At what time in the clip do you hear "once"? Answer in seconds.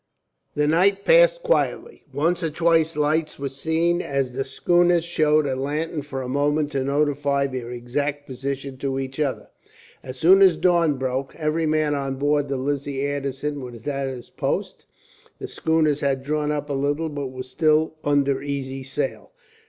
2.11-2.41